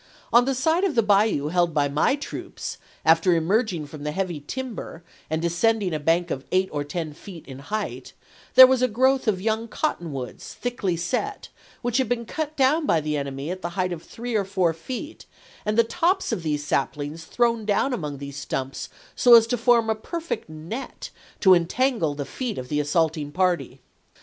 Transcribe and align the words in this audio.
On 0.33 0.45
the 0.45 0.55
side 0.55 0.83
of 0.83 0.95
the 0.95 1.03
bayou 1.03 1.49
held 1.49 1.75
by 1.75 1.87
my 1.87 2.15
troops 2.15 2.79
(after 3.05 3.35
emerging 3.35 3.85
from 3.85 4.01
the 4.03 4.11
heavy 4.11 4.39
timber 4.39 5.03
and 5.29 5.43
descending 5.43 5.93
a 5.93 5.99
bank 5.99 6.31
of 6.31 6.43
eight 6.51 6.69
or 6.71 6.83
ten 6.83 7.13
feet 7.13 7.45
in 7.47 7.59
height) 7.59 8.13
there 8.55 8.65
was 8.65 8.81
a 8.81 8.87
growth 8.87 9.27
of 9.27 9.39
young 9.39 9.67
cotton 9.67 10.11
woods, 10.11 10.55
thickly 10.55 10.97
set, 10.97 11.49
which 11.83 11.97
had 11.97 12.09
been 12.09 12.25
cut 12.25 12.55
down 12.57 12.87
by 12.87 12.99
the 12.99 13.15
enemy 13.15 13.51
at 13.51 13.61
the 13.61 13.69
height 13.77 13.93
of 13.93 14.01
three 14.01 14.33
or 14.33 14.43
four 14.43 14.73
feet 14.73 15.27
and 15.67 15.77
the 15.77 15.83
tops 15.83 16.31
of 16.31 16.41
these 16.41 16.65
saplings 16.65 17.25
thrown 17.25 17.63
down 17.63 17.93
among 17.93 18.17
these 18.17 18.37
stumps 18.37 18.89
so 19.15 19.35
as 19.35 19.45
to 19.45 19.55
form 19.55 19.87
a 19.87 19.93
perfect 19.93 20.49
net 20.49 21.11
to 21.39 21.53
entangle 21.53 22.15
the 22.15 22.25
feet 22.25 22.57
of 22.57 22.69
the 22.69 22.79
assaulting 22.79 23.31
party. 23.31 23.79